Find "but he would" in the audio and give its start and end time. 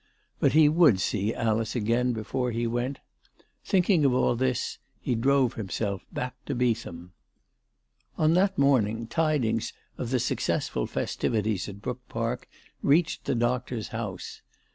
0.39-0.99